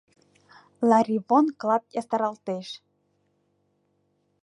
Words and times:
Ларивон 0.89 1.45
клат 1.59 1.83
ястаралтеш. 2.01 2.67